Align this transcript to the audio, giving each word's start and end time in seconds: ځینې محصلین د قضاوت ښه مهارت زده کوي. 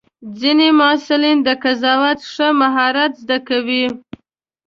ځینې 0.39 0.67
محصلین 0.79 1.37
د 1.47 1.49
قضاوت 1.63 2.19
ښه 2.31 2.47
مهارت 2.61 3.11
زده 3.23 3.37
کوي. 3.47 3.85